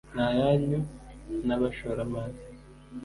ni 0.15 0.21
ayanyu 0.29 0.79
n’abashoramari 1.45 2.39